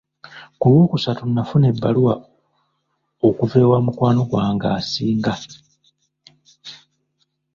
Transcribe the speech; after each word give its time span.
Ku 0.59 0.65
lw'okusatu 0.71 1.23
nafuna 1.25 1.65
ebbaluwa 1.71 2.13
okuva 3.27 3.55
ewa 3.63 3.77
mukwano 3.85 4.21
gwange 4.29 4.67
asinga. 4.77 5.33